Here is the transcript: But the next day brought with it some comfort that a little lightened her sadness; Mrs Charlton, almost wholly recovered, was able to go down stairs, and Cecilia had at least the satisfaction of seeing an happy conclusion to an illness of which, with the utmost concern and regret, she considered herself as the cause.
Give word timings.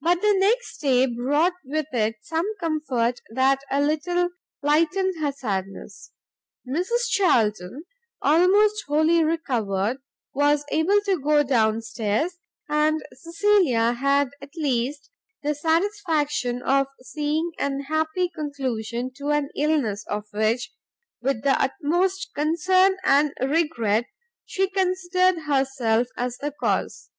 But 0.00 0.22
the 0.22 0.34
next 0.38 0.78
day 0.78 1.04
brought 1.04 1.52
with 1.62 1.88
it 1.92 2.16
some 2.22 2.46
comfort 2.58 3.20
that 3.28 3.58
a 3.70 3.82
little 3.82 4.30
lightened 4.62 5.20
her 5.22 5.30
sadness; 5.30 6.12
Mrs 6.66 7.10
Charlton, 7.10 7.84
almost 8.22 8.84
wholly 8.88 9.22
recovered, 9.22 9.98
was 10.32 10.64
able 10.70 11.02
to 11.02 11.20
go 11.20 11.42
down 11.42 11.82
stairs, 11.82 12.38
and 12.66 13.04
Cecilia 13.12 13.92
had 13.92 14.30
at 14.40 14.56
least 14.56 15.10
the 15.42 15.54
satisfaction 15.54 16.62
of 16.62 16.86
seeing 17.02 17.52
an 17.58 17.80
happy 17.80 18.30
conclusion 18.30 19.12
to 19.16 19.28
an 19.28 19.50
illness 19.54 20.06
of 20.06 20.24
which, 20.32 20.72
with 21.20 21.42
the 21.42 21.60
utmost 21.62 22.30
concern 22.34 22.96
and 23.04 23.34
regret, 23.38 24.06
she 24.46 24.66
considered 24.70 25.42
herself 25.42 26.06
as 26.16 26.38
the 26.38 26.52
cause. 26.52 27.10